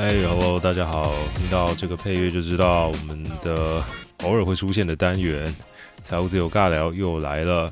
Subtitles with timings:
[0.00, 1.12] 嗨，Hello，大家好！
[1.34, 3.84] 听到这个配乐就知道我们的
[4.22, 5.52] 偶尔会出现的单元
[6.06, 7.68] “财务自由尬聊”又来了。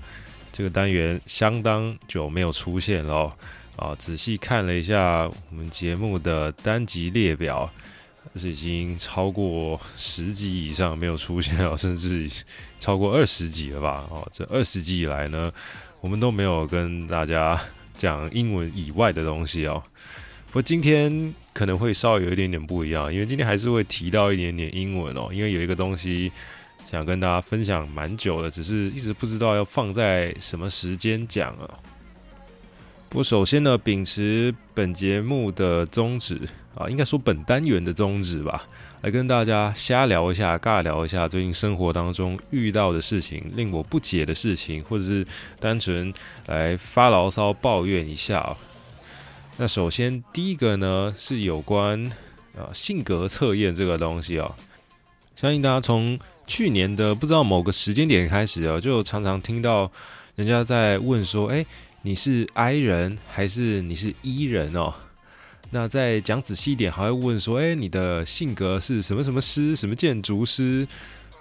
[0.50, 3.32] 这个单元相当久没有出现了
[3.76, 3.94] 啊！
[3.96, 7.70] 仔细看了一下我们节目的单集列表，
[8.34, 12.28] 是已经超过十集以上没有出现了，甚至
[12.80, 14.04] 超过二十集了吧？
[14.10, 15.52] 哦，这二十集以来呢，
[16.00, 17.56] 我们都没有跟大家
[17.96, 19.80] 讲英文以外的东西哦。
[20.46, 26.32] 不过今天可能会稍微有一点点不一样，因为今天还是会提到一点点英文哦，因为有一个东西
[26.90, 31.68] 想跟大家分享蛮久的，只是一直不知道要放在什么时间讲啊。
[33.08, 36.40] 不过首先呢，秉持本节目的宗旨
[36.74, 38.66] 啊，应该说本单元的宗旨吧，
[39.02, 45.26] 来跟大家瞎聊一下、尬聊一下最近生活当中遇到的事情、令我不解的事情，或者是
[45.60, 46.12] 单纯
[46.46, 48.56] 来发牢骚、抱怨一下啊。
[49.58, 52.04] 那首先第一个呢，是有关
[52.54, 54.54] 啊性格测验这个东西哦。
[55.34, 59.90] 相信大家从去年的不知道某个时间点开始哦，就常常听到
[60.34, 61.66] 人家在问说：“诶，
[62.02, 64.92] 你是 I 人还是你是 E 人哦？”
[65.70, 69.74] 那再讲仔细一点，还会问说：“诶，你的性格是什么什么师？
[69.74, 70.86] 什么建筑师？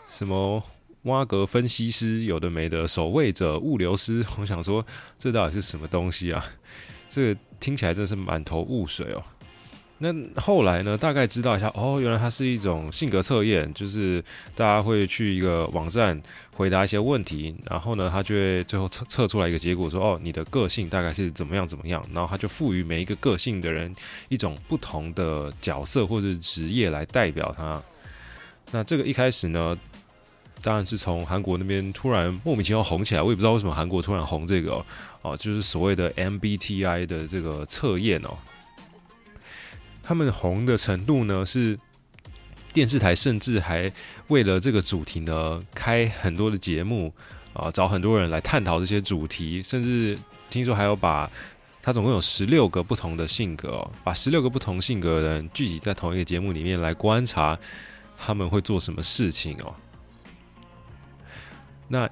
[0.10, 0.64] 什么
[1.04, 2.24] 挖格分析师？
[2.24, 4.86] 有的没的，守卫者、物流师。”我想说，
[5.20, 6.46] 这到底是什么东西啊？
[7.16, 9.24] 这听起来真是满头雾水哦。
[10.00, 14.22] 那后来呢，大概知道一下哦，原来它是一种性格测验，就是
[14.54, 16.22] 大家会去一个网站
[16.52, 23.96] 回答一些问题，然后呢，他就会最后测测出来一个结果，说哦，你的个性大概是怎么样怎么样，然后他就赋予每一个个性的人
[24.28, 27.82] 一种不同的角色或者职业来代表他。
[28.72, 29.78] 那这个一开始呢，
[30.66, 34.86] 当然是从韩国那边突然莫名其妙红起来，我也不知道为什么韩国突然红这个哦。
[35.22, 38.36] 哦，就是所谓的 MBTI 的这个测验哦，
[40.02, 41.78] 他们红的程度呢，是
[42.74, 43.92] 电视台甚至还
[44.30, 47.14] 为了这个主题呢，开很多的节目
[47.54, 50.18] 啊，找很多人来探讨这些主题，甚至
[50.50, 51.30] 听说还有把
[51.84, 57.56] 他总共有十六个不同的性格哦，把十六个不同性格的人聚集在同一个节目里面来观察
[58.18, 59.76] 他们会做什么事情哦，
[61.88, 62.10] 那。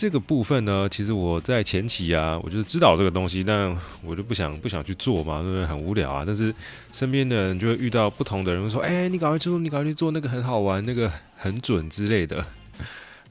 [0.00, 5.66] 这个部分呢，其实我在前期啊，我就是知道这个东西，但我就不想不想去做嘛，对不对？
[5.66, 6.22] 很无聊啊。
[6.24, 6.54] 但是
[6.92, 12.46] 身边的人就会遇到不同的人，会说：“哎，你赶快去做，你赶快去做，那个很好玩，那个很准之类的。”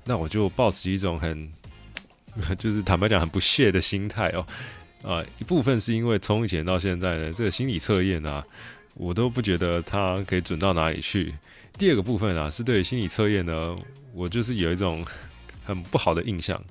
[0.03, 1.49] 那我就抱持一种很，
[2.59, 4.45] 就是坦白讲很不屑的心态哦。
[5.03, 8.43] 啊，一部分是因为从以前到现在呢，这个心理测验啊，
[8.95, 11.33] 我都不觉得它可以准到哪里去。
[11.77, 13.73] 第二个部分啊，是对心理测验呢，
[14.13, 15.05] 我就是有一种。
[15.67, 16.63] 很不好的印象，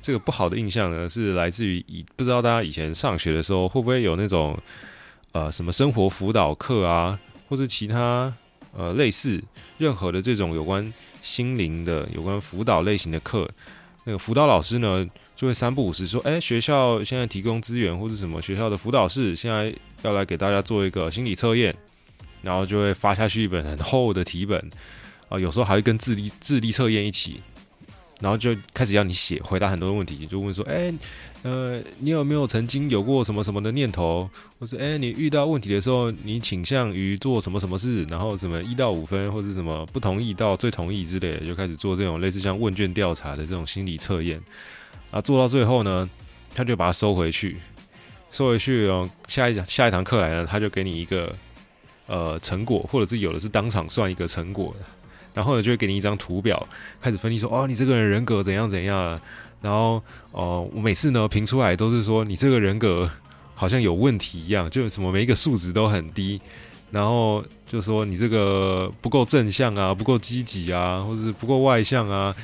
[0.00, 4.56] 这个不好的印象呢，是来自于以不知道大家以前上学的时候会不会有那种
[5.32, 8.32] 呃什么生活辅导课啊，或者其他
[8.72, 9.42] 呃类似
[9.78, 13.50] 任何的这种有关心灵的、有关辅导类型的课，
[14.04, 15.04] 那个辅导老师呢
[15.34, 21.74] 就会三不五时说，哎，学校现在提供资源或者什么学校的辅导室现在要来给大家做一个心理测验，
[22.42, 24.70] 然后就会发下去一本很厚的题本
[25.28, 27.42] 啊，有时候还会跟智力智力测验一起。
[28.20, 30.92] 然后就开始要你写回答很多问题，就问说：哎，
[31.42, 34.28] 呃，你有没有曾经有过什么什么的念头？
[34.58, 38.04] 或是哎，你遇到问题的时候，你倾向于做什么什么事？
[38.04, 44.38] 然后什么一到五分，或者什么不同意到最同意之类的，就开始做这种类似像问卷调查的这种心理测验。
[45.10, 46.08] 啊，做到最后呢，
[46.54, 47.56] 他就把它收回去，
[48.30, 49.08] 收回去哦。
[49.26, 51.34] 下一讲下一堂课来呢，他就给你一个
[52.06, 54.84] 呃成果，或者是有的是当场算一个成果的。
[55.34, 56.68] 然后呢，就会给你一张图表，
[57.00, 59.20] 开始分析说，哦，你这个人人格怎样怎样。
[59.62, 60.02] 然后，
[60.32, 63.10] 哦，我每次呢评出来都是说，你这个人格
[63.54, 66.40] 好像有问题一样，就什么每一个数值都很低。
[66.90, 72.34] 然后就说你这个不够正向啊，不够积极啊，或者是不够外向啊。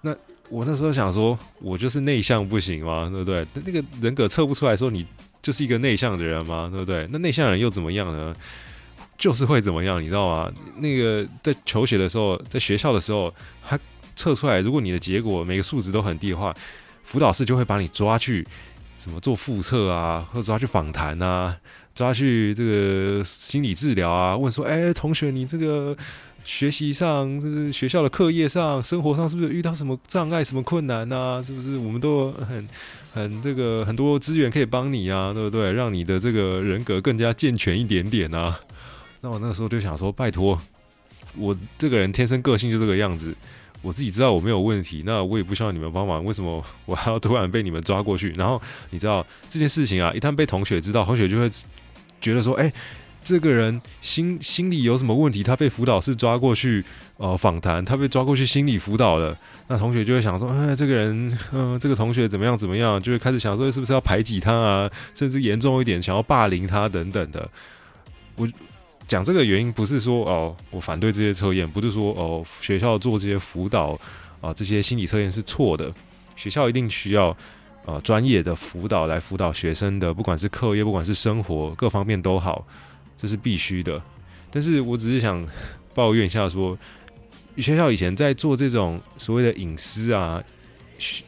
[0.00, 0.16] 那
[0.48, 3.10] 我那时候想说，我就是内向不行吗？
[3.12, 3.46] 对不对？
[3.66, 5.04] 那个人格测不出来说，你
[5.42, 6.68] 就是一个内向的人吗？
[6.72, 7.06] 对不对？
[7.10, 8.34] 那内向人又怎么样呢？
[9.20, 10.50] 就是会怎么样，你知道吗？
[10.78, 13.32] 那个在求学的时候，在学校的时候，
[13.62, 13.78] 他
[14.16, 16.52] 测出来，如果你的结果每个数值都很低的话，
[17.04, 18.44] 辅导室就会把你抓去
[18.98, 21.54] 什么做复测啊，或者抓去访谈啊，
[21.94, 25.94] 抓去这个心理治疗啊，问说：“哎，同学，你这个
[26.42, 31.42] 学习上，这个学校的课业上，生活上是不是遇到什么障碍、什么困难啊？
[31.42, 32.66] 是不是我们都很
[33.12, 35.34] 很这个很多资源可以帮你啊？
[35.34, 35.72] 对不对？
[35.72, 38.58] 让你的这个人格更加健全一点点啊？”
[39.20, 40.60] 那我那个时候就想说，拜托，
[41.36, 43.34] 我这个人天生个性就这个样子，
[43.82, 48.30] 我自己知道我没有问题，那我也不需要你们帮忙，为什么 我还要突然被你们抓过去？
[48.32, 51.50] 然后你知道这件事情啊，一旦被同学知道，同学就会
[52.20, 52.72] 觉得说，哎，
[53.22, 55.42] 这个人心心理有什么问题？
[55.42, 56.82] 他被辅导室抓过去，
[57.18, 59.36] 呃，访谈，他被抓过去心理辅导了。
[59.68, 63.00] 那同学就会想说，哎，这个人，嗯、这个同学怎么样怎么样？
[63.02, 64.90] 就会开始想说，是不是要排挤他啊？
[65.14, 67.46] 甚至严重一点，想要霸凌他等等的。
[68.36, 68.48] 我
[69.10, 73.98] 讲这个原因不是说哦，我反对这些测验，不是说哦，学校做这些辅导
[74.40, 75.92] 啊、这些心理测验是错的。
[76.36, 77.36] 学校一定需要。
[77.86, 82.64] 呃，专业的辅导来辅导学生的，不管是课业，不管是生活，各方面都好，
[83.16, 84.00] 这是必须的。
[84.50, 85.44] 但是我只是想
[85.94, 86.78] 抱怨一下，说
[87.56, 90.40] 学校以前在做这种所谓的隐私啊、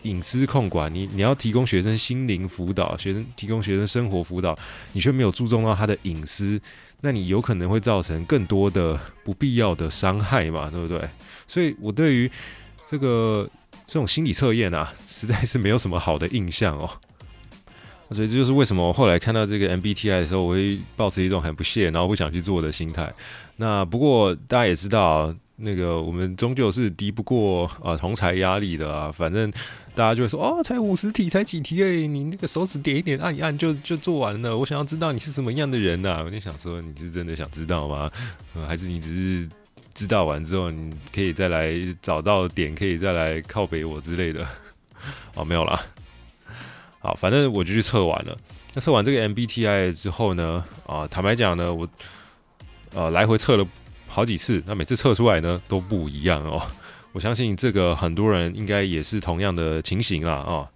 [0.03, 4.57] 隐私控管，你你要提供学生心灵辅导，学生提供学生生活辅导，
[4.93, 6.61] 你却没有注重到他的隐私，
[7.03, 11.07] 那你有可能会造成更多的不必要的伤害嘛，对不对？
[11.47, 12.31] 所以我对于
[12.87, 13.47] 这个。
[13.85, 16.89] 这种心理测验啊，实在是没有什么好的印象哦。
[18.11, 23.13] 所以这就是为什么我后来看到这个 MBTI 的时候，我会抱持一种很不屑，然后不想去做的心态。
[23.57, 29.11] 那不过大家也知道，那个我们终究是敌不过啊同才压力的啊。
[29.11, 29.51] 反正
[29.95, 34.59] 大家就会说，哦，才五十题，才几题而已，你那个手指点一点，按一按就就做完了。
[34.59, 36.23] 我想要知道你是什么样的人呐？
[36.25, 38.11] 我就想说，你是真的想知道吗？
[38.67, 39.49] 还是你只是？
[39.95, 41.71] 知道完之后，你可以再来
[42.01, 44.43] 找到点，可以再来靠北我之类的。
[45.37, 45.79] 哦，没有啦。
[46.99, 48.35] 好，反正我就去测完了。
[48.73, 51.87] 那测完这个 MBTI 之后呢，啊，坦白讲呢，我
[52.95, 53.67] 呃来回测了
[54.13, 56.61] 好几次，那每次测出来呢都不一样哦。
[57.13, 60.35] 我相信这个很多人应该也是同样的情形啦。
[60.47, 60.69] 哦，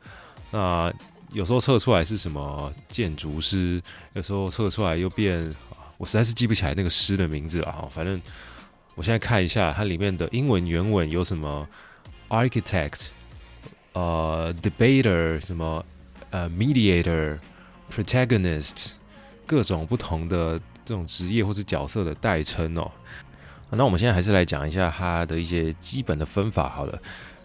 [0.50, 0.90] 那
[1.32, 3.82] 有时候测出来是什么建筑师，
[4.14, 5.54] 有时候测出来又变，
[5.98, 7.88] 我实在是记不起来那个师的名字了哈。
[7.94, 8.20] 反正。
[8.94, 11.68] 我现在看一下它里面的英文原文有什么
[12.30, 13.08] ，architect，
[13.92, 15.84] 呃，debater，什么，
[16.30, 18.92] 呃，mediator，protagonist，
[19.44, 22.90] 各种不同的这种职业或者角色的代称哦。
[23.70, 26.98] 那我们现在还是来讲一下它的一些基本的分法好了。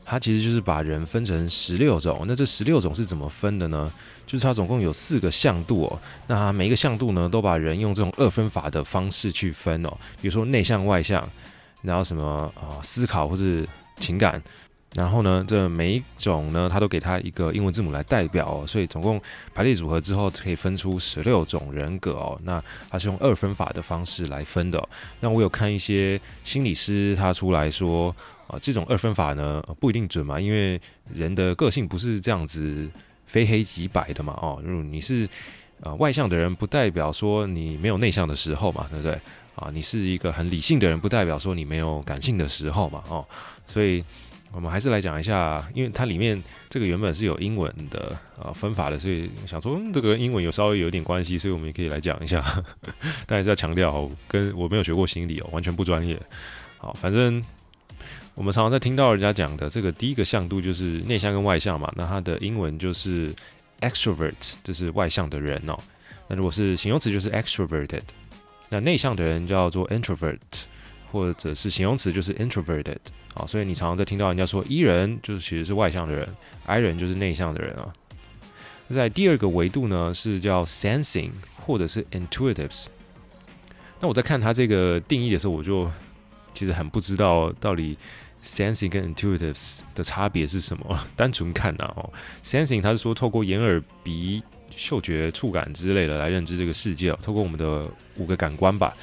[0.03, 2.25] 它其实就是把人分成十六种。
[2.27, 3.89] 那这十六种是怎么分的呢？
[4.25, 5.99] 就是它总共有四个向度哦。
[6.27, 9.89] 那每一个向度呢，都把人用这种二分法的方式去分哦。
[10.21, 11.27] 比如说内向外向，
[11.81, 13.65] 然后什么啊、思考或是
[13.99, 14.41] 情感，
[14.95, 18.65] 然后呢，这每一种呢，它都给它一个英文字母来代表。
[18.67, 19.21] 所以总共
[19.53, 22.39] 排列组合之后，可以分出十六种人格哦。
[22.43, 24.89] 那它是用二分法的方式来分的。
[25.19, 28.15] 那我有看一些心理师他出来说。
[28.47, 30.77] 啊，这种二分法呢，不一定准嘛，因为
[31.13, 32.91] 人的个性不是这样子
[33.25, 34.37] 非黑即白的嘛。
[34.41, 35.25] 哦，如果你是
[35.79, 39.17] 呃外向的人，不代表说你没有内向的时候嘛，对不对？
[39.55, 43.01] 啊，你是一个很理性的人，不代表说你没有感性的时候嘛。
[43.07, 43.25] 哦，
[43.65, 44.03] 所以
[44.53, 52.43] 我们还是来讲一下，因为它里面这个原本是有英文的啊分法的，所以想说，嗯，这个英文有稍微有点关系，所以我们也可以来讲一下。
[53.25, 56.19] 但还是要强调，跟我没有学过心理哦，完全不专业。
[56.77, 57.43] 好，反正。
[58.33, 63.31] 我们常常在听到人家讲的这个第一个向度就是内向跟外向嘛，那它的英文就是
[63.81, 65.77] extrovert，就是外向的人哦。
[66.29, 68.01] 那如果是形容词就是 extroverted，
[68.69, 70.39] 那内向的人叫做 introvert，
[71.11, 72.97] 或者是形容词就是 introverted。
[73.33, 76.27] 好，所以你常常在听到人家说 E 人就是其实是外向的人
[76.65, 77.93] ，I 人就是内向的人啊。
[78.89, 82.85] 在第二个维度呢是叫 sensing 或者是 intuitives。
[83.99, 85.89] 那我在看它这个定义的时候，我就
[86.53, 87.97] 其实很不知道到底。
[88.43, 90.99] Sensing 跟 intuitives 的差别是什么？
[91.15, 92.11] 单纯看呐哦
[92.43, 94.41] ，Sensing 它是说透过眼耳鼻
[94.75, 97.87] 嗅觉触感之类的来认知这个世界哦，透过我们的
[98.17, 98.97] 五个感官吧。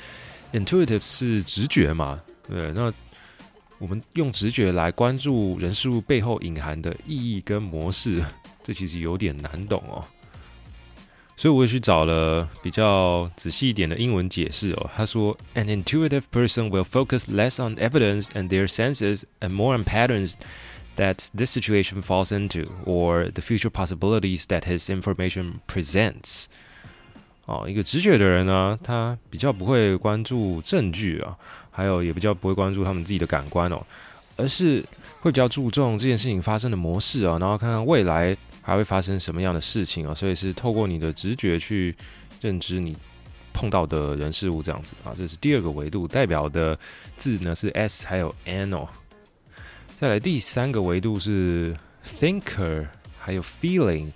[0.52, 2.22] Intuitive 是直觉嘛？
[2.48, 2.94] 对，那
[3.80, 8.24] 我们用直觉来关注人事物背后隐含的意义跟模式，
[8.62, 10.06] 这其实有点难懂哦。
[11.36, 14.90] 所以我也去找了比较仔细一点的英文解释哦。
[14.96, 20.34] 他说，An intuitive person will focus less on evidence and their senses and more on patterns
[20.96, 26.46] that this situation falls into or the future possibilities that his information presents。
[27.49, 31.37] 哦，一个直觉的人呢，他比较不会关注证据啊，
[31.73, 33.85] 还有也比较不会关注他们自己的感官哦，
[34.37, 34.85] 而是
[35.21, 38.37] 会比较注重这件事情发生的模式啊，然后看看未来。
[38.61, 40.15] 还会发生什么样的事情啊？
[40.15, 41.97] 所以是透过你的直觉去
[42.43, 42.95] 认知你
[43.51, 45.15] 碰到的人事物这样子啊。
[45.17, 46.79] 这是第二个维度，代表的
[47.17, 48.87] 字呢是 S 还有 N 哦。
[49.97, 51.75] 再来第三个维度是
[52.21, 52.87] Thinker
[53.19, 54.13] 还有 Feeling。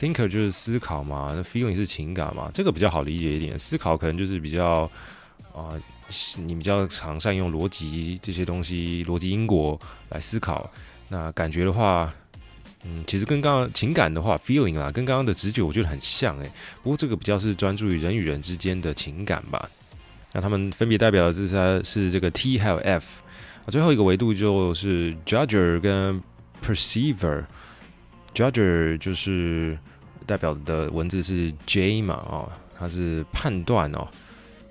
[0.00, 2.50] Thinker 就是思考嘛，那 Feeling 是情感嘛。
[2.52, 3.58] 这个比较好理解一点。
[3.58, 4.90] 思考可能就是比较
[5.54, 5.72] 啊、
[6.44, 10.70] 你比较常善用逻辑这些东西，逻辑因果来思考。
[11.08, 12.12] 那感觉的话。
[12.88, 16.48] 嗯，其实跟刚刚情感的话，feeling 啊，跟刚刚的直觉我觉得很像诶。
[16.84, 19.68] 不过这个比较是专注于人与人之间的情感吧。
[20.32, 23.20] 那他们分别代表的是它是这个 T 还有 F。
[23.66, 26.22] 最后一个维度就是 Judger 跟
[26.62, 27.46] Perceiver。
[28.36, 29.78] Judger 就是
[30.26, 34.06] 代表的文字是 J 嘛，哦，它是判断哦，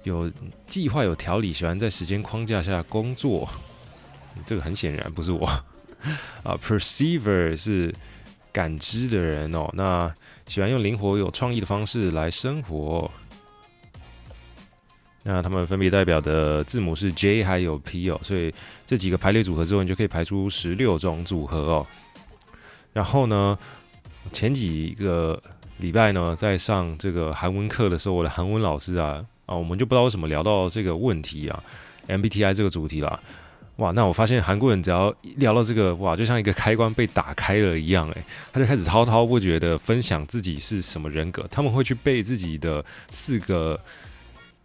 [0.03, 0.31] 有
[0.67, 3.50] 计划、有条理，喜欢在时间框架下工作。
[4.45, 5.48] 这个很显然不是我
[6.43, 6.55] 啊。
[6.63, 7.91] Perceiver 是
[8.51, 10.13] 感知的人哦，那
[10.45, 13.10] 喜欢用灵活、有创意的方式来生活。
[15.24, 18.53] 那他们分别代表的字母是 J 还有 P 哦，所以
[18.86, 21.88] 这几个排列组合之后，你就可以排出十六种组合哦。
[22.96, 23.60] 然后呢，
[24.32, 25.38] 前几个
[25.80, 31.62] 礼拜呢，在上这个韩文课的时候，我的韩文老师啊啊，我们就不知道为什么聊到这个问题啊
[32.08, 33.20] ，MBTI 这个主题啦。
[33.75, 38.24] 哇，那我发现韩国人只要一聊到这个，哇，就像一个开关被打开了一样，诶，
[38.54, 43.78] 他就开始滔滔不绝的分享自己是什么人格，他们会去背自己的四个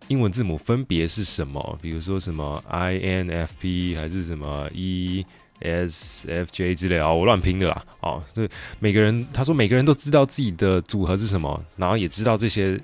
[0.07, 5.27] 英文字母分别是什么，比如说什么 INFP 还是什么 E。
[5.61, 7.85] S F J 之类啊，我乱拼的啦。
[8.01, 8.49] 哦，这
[8.79, 12.81] 每个人他说每个人都知道自己的组合是什么，然后也知道这些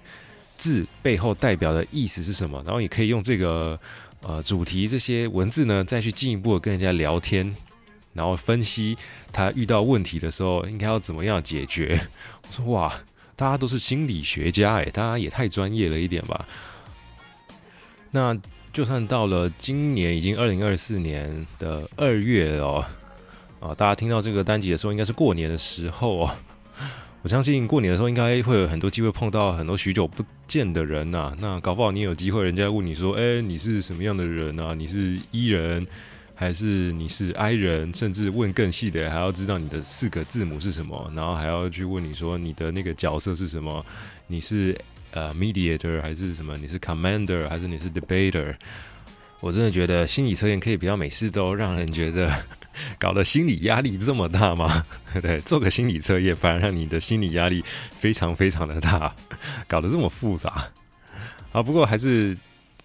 [0.57, 3.79] 字背后代表的意思是什么，然后也可以用这个
[4.23, 7.55] 呃主题这些文字呢，再去进一步的跟人家聊天，
[8.13, 8.97] 然后分析
[9.33, 12.01] 他遇到问题的时候应该要怎么样解决。
[12.49, 12.93] 我说哇，
[13.35, 16.47] 大家都是心理学家诶，大家也太专业了一点吧？
[18.11, 18.39] 那。
[18.77, 22.85] 就算到了今年已经二零二四年的二月哦，
[23.59, 26.31] 啊，大家听到这个单集的时候，应该是过年的时候哦。
[27.25, 31.35] 我相信过年的时候，应该会有很多机会碰到很多许久不见的人呐。
[31.41, 34.75] 那搞不好你有机会，人家问你说：“哎，你是什么样的人啊？
[34.75, 35.87] 你是 E 人
[36.35, 43.83] 还是你是 I 人？”甚至问更细的，还要知道你的四个字母是什么，然后还要去问你说你的那个角色是什么？
[44.27, 44.79] 你是？
[45.13, 46.57] 呃、，mediator 还是什么？
[46.59, 48.55] 你是 commander 还是你是 debater？
[49.41, 52.33] 我真的觉得心理测验可以不要每次都让人觉得
[52.99, 54.85] 搞得心理压力这么大吗？
[55.21, 59.15] 对，做个心理测验反而让你的心理压力非常非常的大，
[59.69, 60.69] 搞得这么复杂。
[61.53, 62.37] 啊，不过还是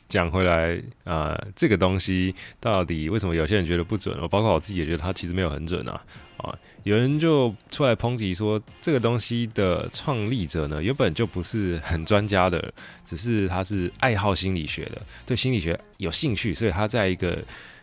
[0.09, 4.17] 讲回来啊，这个东西到底为什么有些人觉得不准？
[4.21, 6.01] 我包括我自己也觉得它其实没有很准啊。
[6.41, 12.73] 啊，有人就出来抨击说，这个东西的创立者呢，原本就不是很专家的，
[13.05, 17.37] 只是他是爱好心理学的，对心理学有兴趣，所以他在一个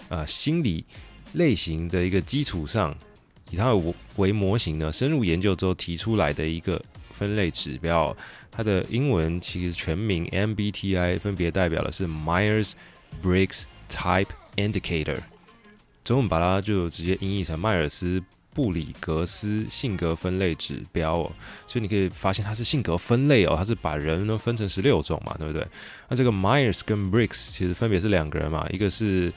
[0.08, 0.84] 呃心理
[1.34, 2.96] 类型的一个基础上，
[3.50, 3.72] 以他
[4.16, 6.82] 为模型呢，深入研究之后提出来的一个
[7.16, 8.16] 分类指标。
[8.50, 15.18] 它的英文其实全名 MBTI，分别代表的是 Myers-Briggs Type Indicator，
[16.02, 18.20] 中文把它就直接音译成迈尔斯。
[18.58, 21.30] 布里格斯性格分类指标哦，
[21.64, 25.64] 所以你可以发现它是性格分类哦，它是把人呢分成十六种嘛，对不对？
[26.08, 29.32] 那这个 Myers 跟 Briggs 其实分别是两个人嘛，一个是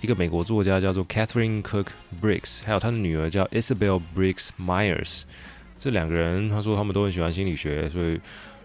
[0.00, 1.86] 一个美国作家叫做 Catherine Cook
[2.20, 5.22] Briggs，还有他的女儿叫 Isabel Briggs Myers。
[5.78, 8.18] 这两个人他说他们都很喜欢心理学，所以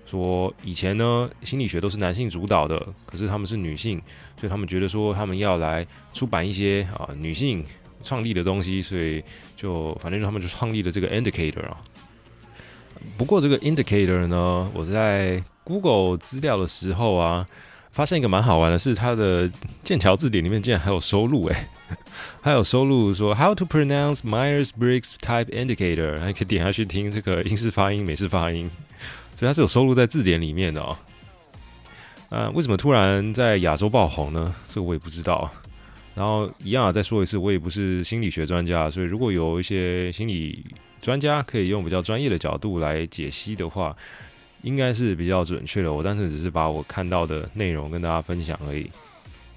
[0.07, 4.01] 说以前呢心理学都是男性主导的，可是他们是女性，
[4.35, 7.63] 所以他们觉得说他们要来出版一些啊女性。
[8.03, 9.23] 创立的东西，所以
[9.55, 11.77] 就反正他们就创立了这个 indicator 啊。
[13.17, 17.45] 不过这个 indicator 呢，我在 Google 资料的时候啊，
[17.91, 19.49] 发现一个蛮好玩的是，它的
[19.83, 21.67] 剑桥字典里面竟然还有收录诶，
[22.41, 28.69] 还有收录说 How to pronounce Myers-Briggs Type Indicator，还可以点下去听这个英式发音、美式发音，
[29.35, 30.97] 所以它是有收录在字典里面的哦。
[32.29, 34.53] 啊，为什么突然在亚洲爆红呢？
[34.69, 35.51] 这个我也不知道。
[36.13, 40.65] 然后一样啊，再说一次，我也不是心理学专家，所以如果有一些心理
[41.01, 43.95] 专家可以用比较专业的角度来解析的话，
[44.61, 45.91] 应该是比较准确的。
[45.91, 48.89] 我单纯只是把我看到的内容跟大家分享而已。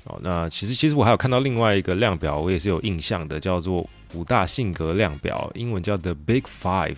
[0.04, 6.96] 哦，那其实其实我还有看到另外一个量表，我也是有印象的，叫做五大性格量表，英文叫 The Big Five。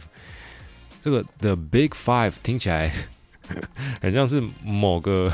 [1.01, 2.93] 这个 The Big Five 听起来
[4.03, 5.33] 很像是某个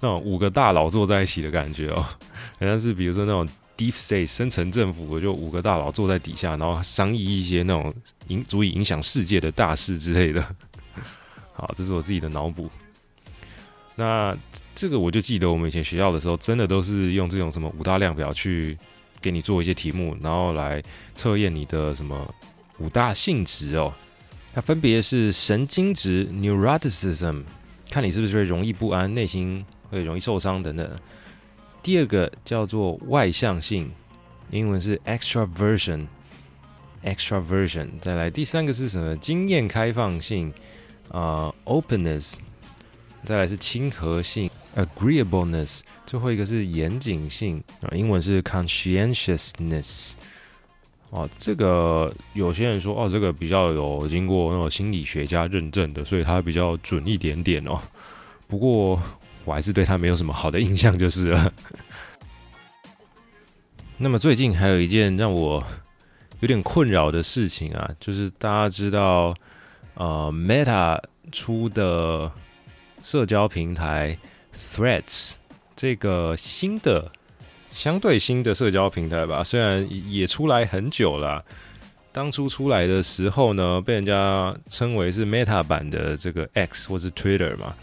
[0.00, 2.04] 那种五个大佬坐在一起的感觉哦。
[2.60, 7.94] 好像是比如说那种 Deep State 深层政府，就五个大佬坐在底下，然后商议一些那种
[8.26, 10.44] 影足以影响世界的大事之类的。
[11.54, 12.68] 好，这是我自己的脑补。
[13.94, 14.36] 那
[14.76, 18.78] 这个我就记得我们以前学校的时候，真的都是用这种什么五大量表去
[19.20, 20.80] 给你做一些题目，然后来
[21.16, 22.32] 测验你的什么
[22.78, 23.92] 五大性质哦。
[24.54, 27.42] 它分别是神经质 Neuroticism，
[27.90, 31.00] 看你是不是会容易不安、内心会容易受伤等等。
[31.82, 33.90] 第二个叫做外向性，
[34.50, 36.06] 英文是 extraversion。
[37.04, 37.88] extraversion。
[38.00, 39.16] 再来第三个是什么？
[39.18, 40.52] 经验开放性
[41.10, 42.34] 啊、openness。
[43.24, 45.80] 再来是亲和性 agreeableness。
[46.06, 50.12] 最后一个是严谨性啊，英文是 conscientiousness。
[51.10, 57.80] 哦，这个有些人说哦，这个比较有经过那种心理学家认证的，所以它比较准一点点哦。
[58.46, 59.00] 不过
[59.48, 61.52] 我还是对他没有什么好的印象就是了。
[63.96, 65.64] 那么最近还有一件让我
[66.40, 69.34] 有点困扰的事情啊，就是大家知道，
[69.94, 71.02] 呃，Meta
[71.32, 72.30] 出的
[73.02, 74.16] 社交平台
[74.76, 75.32] Threads
[75.74, 77.10] 这个新的。
[77.70, 81.44] 相对新的社交平台吧，虽然也出来很久了。
[82.10, 87.76] 当初出来的时候呢，被人家称为是 Meta 版的这个 X 或是 Twitter 嘛，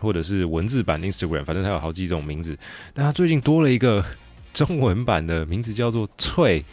[0.00, 2.56] 或者是文字版 Instagram，反正它有好几种名字。
[2.92, 4.04] 但它最近多了一个
[4.54, 6.64] 中文版的名字，叫做“脆”。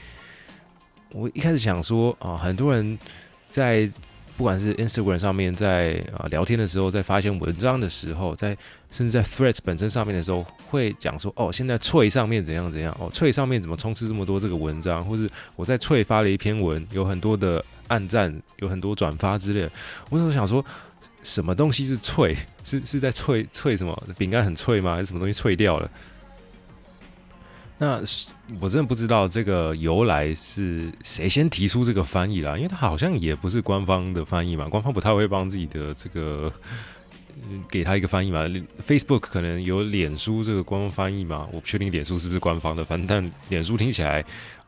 [1.14, 2.98] 我一开始想说啊，很多人
[3.50, 3.90] 在。
[4.38, 8.50] 不管是 Instagram 上面在啊聊天的时候，在发一些文章的时候，在
[8.92, 19.72] 甚至在 Threads 本身上面的时候，会讲说哦，现在脆上面怎样怎样哦，脆上面怎么充斥这么多这个文章，或是我在脆发了一篇文，有很多的按赞，有很多转发之类的。
[20.10, 20.62] 我就想说，
[21.26, 22.38] 什么东西是脆？
[22.64, 24.04] 是是在脆脆什么？
[24.18, 24.94] 饼干很脆吗？
[24.94, 25.90] 还是什么东西脆掉了？
[27.78, 28.00] 那
[28.62, 36.50] 我真的不知道这个由来是谁先提出这个翻译啦，因为它好像也不是官方的翻译嘛，官方不太会帮自己的这个
[37.70, 38.46] 给他一个翻译嘛。
[38.88, 44.24] Facebook 可能有脸书这个官方翻译嘛，我不确定脸书是不是官方的，反正但脸书听起来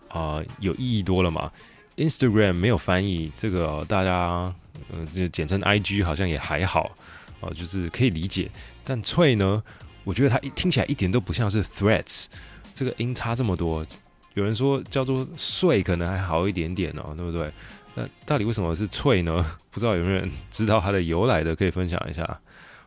[0.10, 1.50] 啊、有意义多了嘛。
[1.96, 4.54] Instagram 没有翻译，这个大家
[4.92, 6.92] 呃就简称 IG 好像也还好
[7.40, 8.50] 哦、就是可以理解。
[8.84, 9.62] 但脆呢，
[10.04, 12.26] 我觉得它一听起来一点都不像是 Threads。
[12.74, 13.86] 这个音差这么多，
[14.34, 17.52] 有人说叫做碎可能还好一点点哦，对不对？
[17.96, 19.56] 那到底为什么是脆呢？
[19.72, 22.40] 不知道有没有人知道它的由来的，可以分享一下。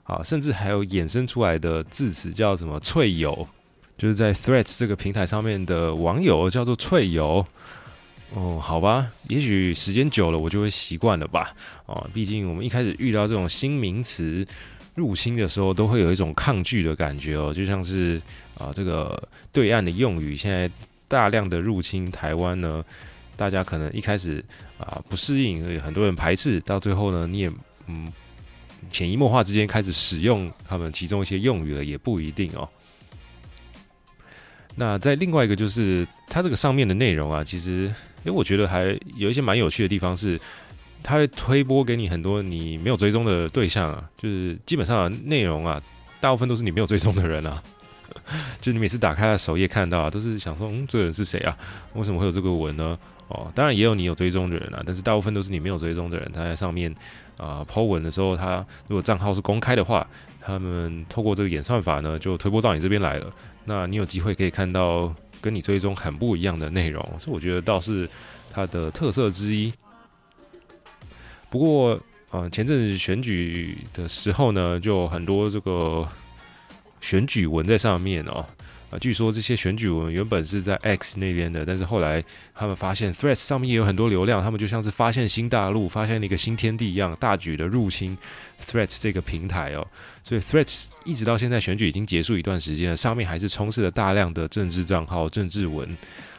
[0.02, 3.48] 好，甚至还有衍生出来的字词叫什么“脆友”，
[3.96, 7.46] 就是在 Threads 这个平台上面的网友叫做“脆友”。
[8.34, 11.54] 哦，好吧，也许时间久了我就会习惯了吧。
[11.86, 14.46] 哦，毕竟我们一开始遇到这种新名词
[14.94, 18.20] 入侵的时候，都会有一种抗拒的感觉哦，就像是。
[18.60, 19.18] 啊，这个
[19.52, 20.70] 对岸的用语现在
[21.08, 22.84] 大量的入侵台湾呢，
[23.34, 24.44] 大家可能一开始
[24.76, 27.50] 啊不适应，很多人排斥，到最后呢，你也
[27.86, 28.12] 嗯
[28.90, 32.68] 潜移默化之间开始使用他们其中一些用语了，也不一定哦。
[34.74, 37.90] 那在另外一个就是它这个上面的内容啊，其实
[38.24, 40.40] 因为我觉得还有一些蛮有趣的地方是，
[41.02, 45.80] 它会推播给你很多你没有追踪的对象啊，就是基本上内容啊，
[46.20, 47.62] 大部分都是你没有追踪的人啊。
[48.60, 51.56] 就你每次打开的首页看到啊，都是想说，嗯，这个人是谁啊？
[51.94, 52.96] 为什么会有这个文呢？
[53.28, 56.30] 哦，当然也有你有追踪的人啊，但是大部分都是你没有追踪的人。
[56.32, 56.92] 他在上面
[57.36, 60.06] 啊抛文的时候，他如果账号是公开的话，
[60.40, 63.32] 他们透过这个演算法呢，就推播到你这边来了。
[63.64, 68.08] 那你有机会可以看到跟你追踪很不一样的内容，所以我觉得倒是
[68.50, 69.72] 它的特色之一。
[71.48, 72.00] 不过，
[72.30, 76.08] 啊，前阵子选举的时候呢，就很多这个。
[77.02, 78.44] 选举文在上面哦，
[78.90, 82.22] 啊，据说这些选举文原本是在 X 那边的，但是后来
[82.54, 88.18] 他们发现 Threads 上面也有很多流量，他们就像是发现新大陆、发现了一个新天地一样，大举的入侵
[88.66, 89.86] Threads 这个平台哦。
[90.24, 95.88] 所以 Threads 一直到现在选举已经结束一段时间了，上面还是充斥了大量的政治账号、政治文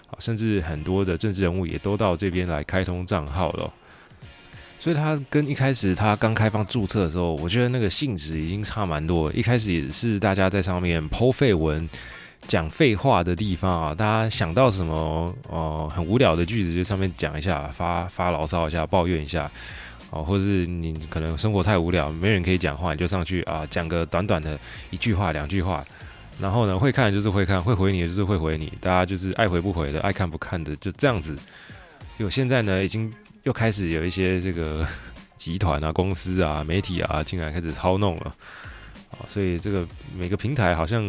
[0.08, 3.74] 啊，甚至很多的政治人物也都到这边来开通账号了。
[4.78, 9.32] 所以它跟一开始它刚开放注册的时候，我觉得那个性质已经差蛮多。
[9.32, 11.88] 一开始也是大家在上面剖废文、
[12.52, 14.94] 讲废话的地方啊，大家想到什么
[15.48, 19.50] 哦、呃、很无聊的句子就上面讲一下，发发牢骚一下，抱怨一下
[20.10, 24.60] 哦，或者是你可能生活太无聊，没人可以讲话，你就上去啊讲个短短的
[24.90, 25.82] 一句话、两句话，
[26.42, 31.38] 然后呢会看就是会看，会回你就是会回你，大家就是爱回不回的，爱看不看的，就这样子。
[32.20, 33.10] 就现在呢已经。
[33.44, 34.88] 又开始有一些这个
[35.36, 38.32] 集团啊、公司啊、媒体啊进来开始操弄了
[39.10, 39.84] 啊，所以这个
[40.16, 41.02] 每个平台好像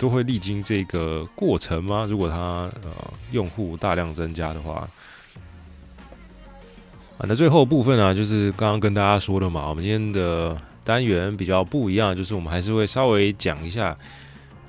[0.00, 2.06] 都会历经这个过程吗？
[2.08, 2.90] 如果它呃
[3.30, 4.88] 用户大量增加的话，
[7.18, 13.96] 啊，那最后部分呢，啊，就是刚刚跟大家说的嘛，我们今天的单元比较不一样，就是我们还是会稍微讲一下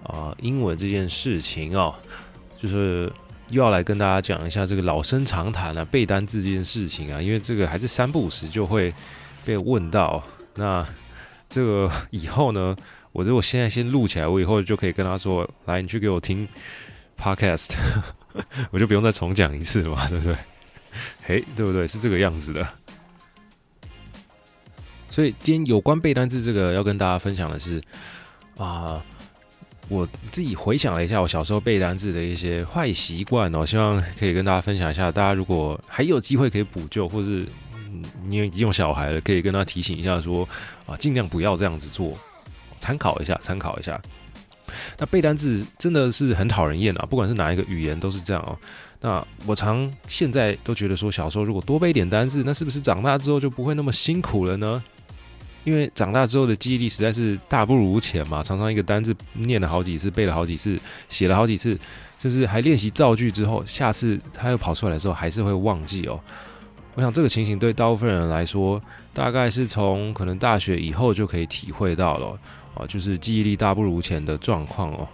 [0.04, 1.96] 啊英文这件事情哦，
[2.60, 3.12] 就是。
[3.52, 8.94] 又要来跟大家讲一下这个老生常谈啊，背单字这件事情啊，因为这个还是三不五时就会
[9.44, 10.24] 被问到。
[10.56, 10.88] 那
[11.52, 12.76] 这个以后呢，
[13.14, 16.48] 我如果现在先录起来，我以后就可以跟他说：“来，你去给我听
[17.20, 17.70] Podcast，
[18.72, 20.36] 我就不用再重讲一次了嘛， 对不对？”
[21.24, 21.88] 嘿，对不对？
[21.88, 22.68] 是这个样子的。
[25.10, 27.82] 所以今天有关背单字这个要跟大家分享的是
[28.58, 29.04] 啊。
[29.90, 35.12] 我自己回想了一下，我小时候背单字的一些坏习惯哦，希望可以跟大家分享一下。
[35.12, 37.46] 大家如果还有机会可以补救，或是
[38.26, 40.48] 你已经有小孩了，可以跟他提醒一下说，
[40.86, 42.18] 啊，尽量不要这样子做，
[42.80, 44.02] 参考一下，参考一下。
[44.98, 48.58] 那背单字真的是很讨人厌啊，不管是哪一个语言都是这样哦。
[49.02, 54.82] 那我常现在都觉得说，小时候如果多背点单字，那是不是长大之后就不会那么辛苦了呢？
[55.64, 61.78] 因为长大之后的记忆力实在是大不如前嘛，常常一个单字念了好几次，背了好几次，写了好几次，
[62.18, 66.20] 甚至还练习造句之后，下次他又跑出来的时候还是会忘记哦。
[66.96, 68.82] 我想这个情形对大部分人来说，
[69.14, 72.38] 大概是从可能大学以后就可以体会到了
[72.74, 75.08] 啊，就是记忆力大不如前的状况哦。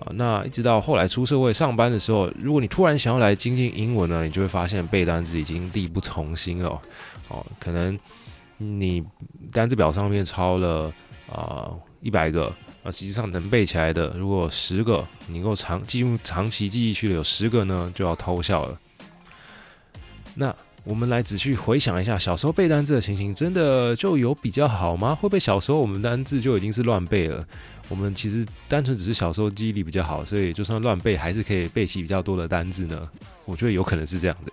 [0.00, 6.80] 啊，那一直到后来出社会上班的时候，如果你突然想要来精进英文呢，你就会发现背单词已经力不从心了
[7.28, 7.98] 哦，可能。
[8.60, 9.04] 你
[9.52, 10.92] 单字表上面抄了
[11.30, 12.52] 啊一百个
[12.82, 18.76] 啊，实际上能背起来的，如果十个你够长进入长期记忆区的有十个呢，就要偷笑了。
[20.34, 20.52] 那
[20.88, 25.14] 我们来仔细回想一下，小时候背单字的情形，真的就有比较好吗？
[25.14, 27.46] 会不会小时候我们单字就已经是乱背了？
[27.90, 33.06] 我们其实单纯只是小时候记忆力比较好，所以就算乱背，还是可以背起比较多的单字呢？
[33.44, 34.52] 我觉得有可能是这样的。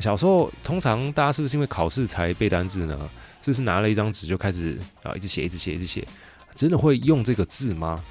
[0.00, 2.98] 小时候通常大家是不是因为考试才背单字呢？
[3.42, 6.04] 是不是拿了一张纸就开始啊，一直写，一直写，一直写？
[6.52, 8.02] 真的会用这个字吗？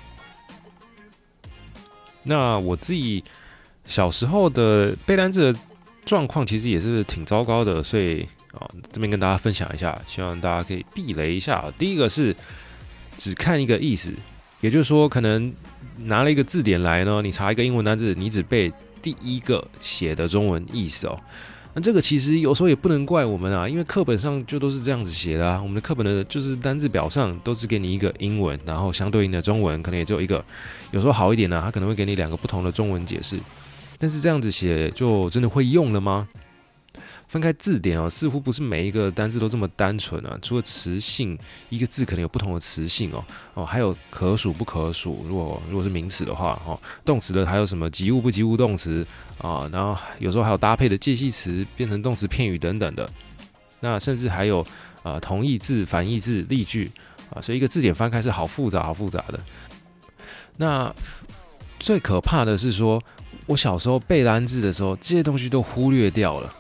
[2.24, 3.22] 那我自己
[3.86, 5.60] 小时候的背单字的
[6.12, 11.64] 状况其实也是挺糟糕的，所以啊，这边跟大家分享一下，希望大家可以避雷一下。
[11.80, 12.36] 第一个是
[13.18, 14.12] 只看一个意思，
[14.60, 15.54] 也就是说，可能
[16.00, 18.70] 拿了一个字典来呢，你查一个英文单字，你只背
[19.02, 21.18] 第一个写的中文意思哦。
[21.74, 25.62] 那这个其实有时候也不能怪我们啊，因为课本上就都是这样子写的啊。
[25.62, 30.44] 我们的课本的就是单字表上都是给你一个英文，然后相对应的中文可能也只有一个。
[30.92, 33.38] 有时候好一点呢啊，它可能会给你两个不同的中文解释。
[34.02, 36.28] 但是这样子写就真的会用了吗？
[37.28, 40.38] 翻开字典啊，似乎不是每一个单字都这么单纯啊。
[40.42, 41.38] 除了词性，
[41.70, 45.24] 一个字可能有不同的词性哦哦，还有可数不可数。
[45.28, 49.06] 如果如果是名词的话，哦，动词的还有什么及物不及物动词
[49.38, 49.70] 啊？
[49.72, 53.08] 然后有时候还有搭配的介系词变成动词片语等等的。
[53.80, 54.66] 那甚至还有
[55.04, 56.92] 啊同义字、反义字、例句
[57.34, 59.40] 啊，所以一个字典翻开是好复杂、好复杂的。
[60.58, 60.94] 那
[61.80, 63.02] 最可怕的是说，
[63.52, 66.54] 我小时候背单字的时候，这些东西都忽略掉了。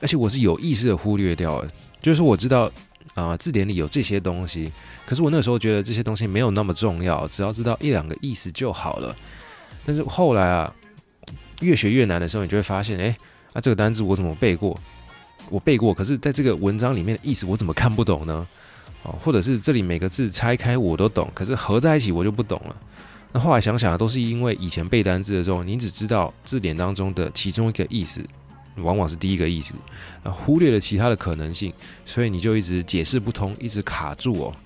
[0.00, 1.68] 而且我是有意识的忽略掉了，
[2.00, 2.70] 就是我知道
[3.14, 4.70] 啊、字典里有这些东西，
[5.06, 9.16] 可是我那时候觉得这些东西没有那么重要，只要知道一两个意思就好了。
[9.84, 10.72] 但是后来啊，
[11.62, 13.16] 越学越难的时候，你就会发现，哎，
[13.52, 14.78] 啊，这个单字我怎么背过？
[15.48, 18.46] 我背过，可是在这个文章里面的意思我怎么看不懂呢？
[19.02, 22.76] 哦，或者是这里每个字拆开我都懂，可是合在一起我就不懂了。
[23.36, 28.24] 那后来想想，都是因为以前背单字的时候，你只知道字典当中的其中一个意思。
[28.76, 29.74] 往往是第一个意思，
[30.22, 31.70] 那忽略了其他的可能性，
[32.06, 34.56] 所以你就一直解释不通，一直卡住哦。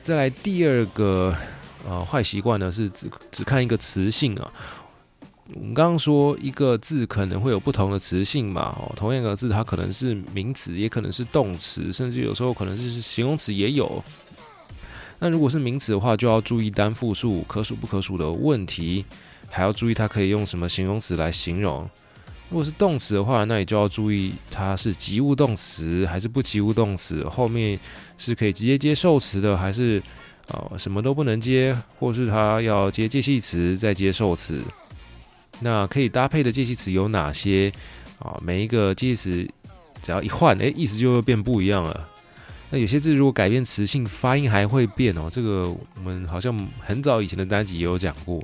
[0.00, 1.34] 再来第二个
[1.88, 4.48] 呃坏习惯呢，是只只看一个词性啊。
[5.54, 14.04] 我们刚刚说一个字可能会有不同的词性嘛，哦，同样一个字它可能是名词，也可能是动词，甚至有时候可能是形容词也有。
[15.18, 19.04] 那如果是名词的话，就要注意单复数、可数不可数的问题，
[19.48, 21.88] 还要注意它可以用什么形容词来形容。
[22.48, 27.78] 如果是动词的话，那你就要注意它是及物动词还是不及物动词，后面
[28.16, 30.00] 是可以直接接受词的，还是
[30.48, 34.60] 啊、什么都不能接，或是它要接介系词再接受词。
[35.58, 37.72] 那可以搭配的介系词有哪些
[38.18, 38.38] 啊？
[38.44, 39.50] 每一个介系词
[40.02, 42.08] 只要一换，诶，意思就会变不一样了。
[42.70, 45.28] 那有些字如果改变词性，发音还会变哦。
[45.30, 48.42] 这个我们好像很早以前的单集也有讲过。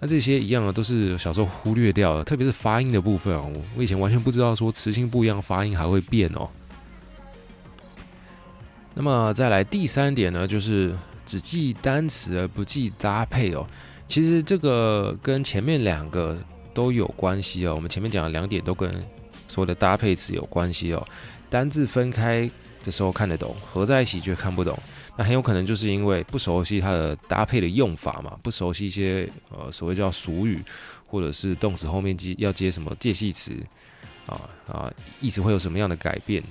[0.00, 3.52] 那这些一样的都是小时候忽略掉的，特别是发音的部分哦。
[3.76, 6.48] 我以前完全不知道说词性不一样，发音还会变哦。
[8.94, 10.92] 那么再来第三点呢，就是
[11.24, 13.64] 只记单词而不记搭配哦。
[14.08, 16.36] 其实这个跟前面两个
[16.74, 17.74] 都有关系哦。
[17.76, 18.92] 我们前面讲的两点都跟
[19.46, 21.06] 所谓的搭配词有关系哦。
[21.48, 22.50] 单字分开
[22.82, 24.78] 的时候看得懂，合在一起却看不懂。
[25.16, 30.58] 那很有可能就是因为不熟悉它的搭配的用法嘛，不熟悉一些呃所谓叫俗语，
[31.06, 33.52] 或者是动词后面接要接什么介系词
[34.24, 36.42] 啊啊，意思会有什么样的改变？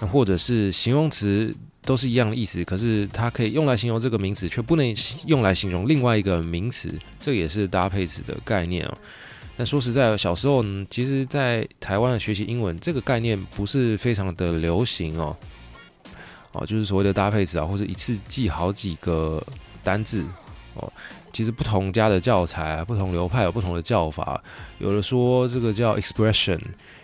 [0.00, 4.94] 那或者是形容词都是一样的意思，可是它可以用来形容这个名词，却不能
[5.26, 8.98] 用来形容另外一个名词，这也是搭配词的概念哦。
[9.56, 15.36] 那说实在，小时候呢，其实，在台湾学习英文这个概念不是非常的流行哦。
[16.52, 19.42] 哦，就是所谓的搭配词啊，或者一次记好几个
[19.84, 20.24] 单字
[20.74, 20.92] 哦。
[21.32, 24.42] 其实不同家的教材、不同流派有不同的叫法。
[24.78, 26.58] 有的说这个叫 expression，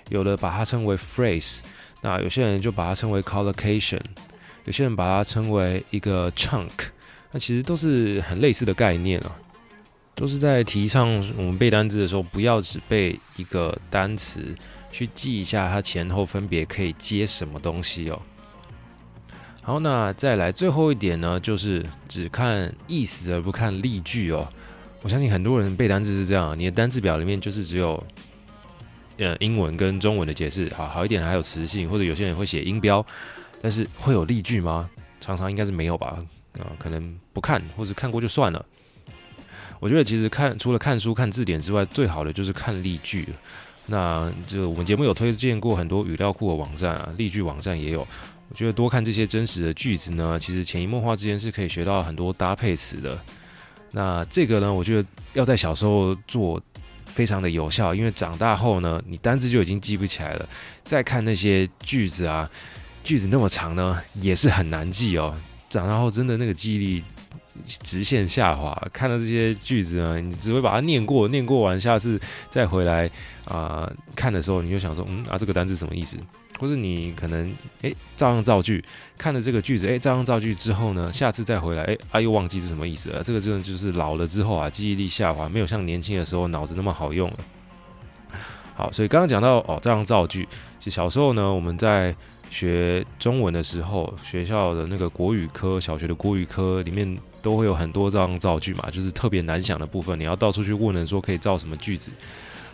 [0.08, 1.60] 有的把它称为 phrase。
[2.00, 4.00] 那有些人就把它称为 collocation，
[4.64, 6.70] 有些人把它称为一个 chunk。
[7.30, 9.36] 那其实都是很类似的概念啊。
[10.14, 14.54] 都是在提倡我们背单词的时候，不要只背一个单词，
[14.92, 18.22] 去记一下它前后分别可以接什么东西哦。
[19.66, 24.46] 好，那再来最后一点呢，就是只看意思而不看例句哦。
[25.00, 28.06] 我相信很多人背单词是这样，你的单字表里面就是只有
[29.16, 33.04] 呃英文跟中文的解释，好好一点还有词性，或者有些人会写音标，
[33.62, 34.90] 但是会有例句吗？
[35.18, 38.62] 常常应该是没有吧，啊、呃，可能不看或者看过就算了。
[39.80, 43.26] 我觉得其实看除了看书看字典之外，最好的就是看例句。
[43.86, 48.06] 那就我们节目有推荐过很多语料库的网站啊，例句网站也有。
[48.48, 53.18] 我觉得多看这些真实的句子呢，其实潜移默化之间是可以学到很多搭配词的。
[53.92, 56.60] 那这个呢，我觉得要在小时候做
[57.06, 60.48] 非常的有效，因为长大后呢，你单字就已经记不起来了。
[60.84, 62.48] 再看那些句子啊，
[63.02, 65.34] 句子那么长呢，也是很难记哦。
[65.68, 67.04] 长大后真的那个记忆力。
[67.84, 73.08] 直线下滑，看到这些句子呢，你只会把它念过，念过完，下次再回来
[73.44, 76.16] 啊、看的时候，你就想说，嗯啊，这个单字什么意思？
[76.58, 78.82] 或者你可能哎照样造句，
[79.16, 83.22] 看了这个句子，哎照样造句之后呢，下次再回来，哎啊又忘记是什么意思了。
[83.22, 87.38] 这个真的就是老了之后啊，记忆力下滑，没有像年轻的时候脑子那么好用了。
[88.74, 92.14] 好，所以刚刚讲到哦，照样造句，其实小时候呢，我们在
[92.50, 97.18] 学中文的时候，学校的那个国语科，小学的国语科里面。
[97.44, 102.10] 都会有很多这样造句嘛，就是特别难想的部分，你要到处去问人说可以造什么句子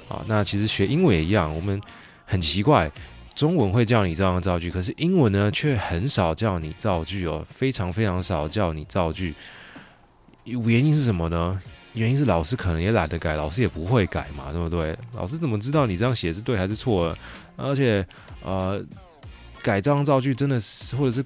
[0.09, 0.25] 啊？
[0.29, 1.83] 那其实学英文也一样，我们
[2.25, 2.89] 很奇怪，
[3.35, 9.35] 中文会叫你这样造句，可是英文呢却很少叫你造句哦，非常非常少叫你造句。
[10.45, 11.61] 原因是什么呢？
[11.95, 14.97] 原因是老师可能也懒得改，老师也不会改嘛，对不对？
[15.15, 17.17] 老师怎么知道你这样写是对还是错？
[17.57, 18.07] 而且
[18.43, 18.83] 呃，
[19.63, 21.25] 改这样造句真的是，或者是。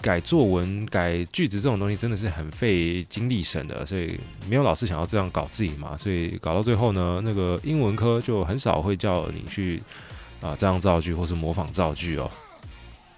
[0.00, 9.82] 改作文、改句子这种东西真的是很费精力神的，所以没有老师想要这样搞自己嘛，所以搞到最后呢，那个英文科就很少会叫你去
[10.44, 12.30] 啊这样造句或是模仿造句哦。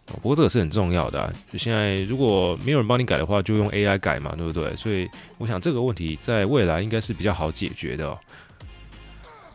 [0.06, 4.74] 不过这个是很重要的，就现在如果没有人帮你改的话，就用 AI 改嘛，对不对？
[4.76, 8.16] 所以我想这个问题在未来应该是比较好解决的。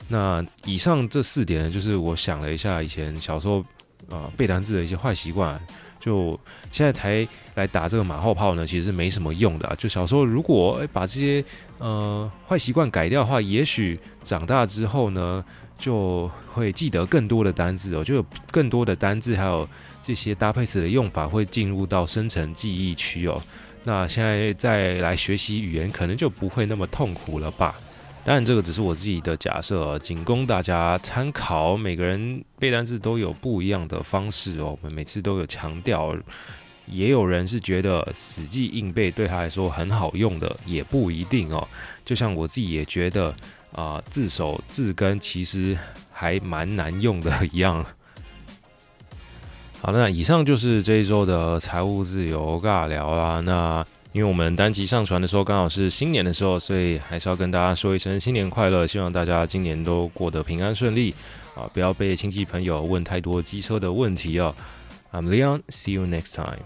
[0.10, 3.64] 那以上这四点呢，就是我想了一下以前小时候
[4.10, 5.58] 啊背单字的一些坏习惯。
[6.02, 6.32] 就
[6.72, 9.76] 现在才来打这个马后炮呢，其实是没什么用的啊。
[9.78, 11.46] 就小时候如果诶把这些
[11.78, 15.46] 呃坏习惯改掉的话，也许长大之后呢，
[15.82, 19.68] 就会记得更多的单字哦，就有更多的单字，还有
[20.04, 23.42] 这些搭配词的用法会进入到深层记忆区哦。
[23.84, 27.76] 那现在再来学习语言，可能就不会那么痛苦了吧。
[28.24, 31.76] 当然，这个只是我自己的假设，仅供大家参考。
[31.76, 34.78] 每个人背单词都有不一样的方式哦。
[34.80, 36.16] 我们每次都有强调，
[36.86, 41.68] 也有人是觉得死记硬背对他来说很好用的，也不一定哦。
[42.06, 43.36] 就像我自己也觉得
[43.74, 45.78] 啊、呃，字首字根其实
[46.12, 47.86] 还蛮难用的一样。
[49.82, 53.40] 好，那以上就是这一周的财务自由尬聊啦。
[53.40, 53.86] 那。
[54.14, 61.16] 因为我们单集上传的时候刚好是新年的时候，所以还是要跟大家说一声新年快乐，希望大家今年都过得平安顺利
[61.56, 61.64] 啊！
[61.74, 64.54] 不要被亲戚朋友问太多机车的问题哦。
[65.14, 66.60] I'm Leon，see you next time.